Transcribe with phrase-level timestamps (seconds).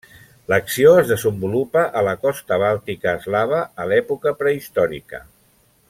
[0.51, 5.23] L'acció es desenvolupa a la costa bàltica eslava a l'època prehistòrica.